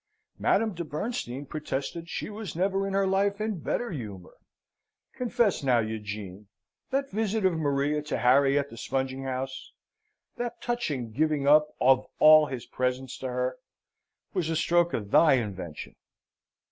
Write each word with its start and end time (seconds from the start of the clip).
Madame 0.39 0.73
de 0.73 0.83
Bernstein 0.83 1.45
protested 1.45 2.09
she 2.09 2.27
was 2.27 2.55
never 2.55 2.87
in 2.87 2.93
her 2.95 3.05
life 3.05 3.39
in 3.39 3.59
better 3.59 3.91
humour. 3.91 4.33
"Confess, 5.13 5.61
now, 5.61 5.77
Eugene, 5.77 6.47
that 6.89 7.11
visit 7.11 7.45
of 7.45 7.53
Maria 7.53 8.01
to 8.01 8.17
Harry 8.17 8.57
at 8.57 8.71
the 8.71 8.77
spunging 8.77 9.25
house 9.25 9.73
that 10.37 10.59
touching 10.59 11.11
giving 11.11 11.47
up 11.47 11.69
of 11.79 12.07
all 12.17 12.47
his 12.47 12.65
presents 12.65 13.15
to 13.19 13.27
her, 13.27 13.59
was 14.33 14.49
a 14.49 14.55
stroke 14.55 14.93
of 14.95 15.11
thy 15.11 15.33
invention?" 15.33 15.95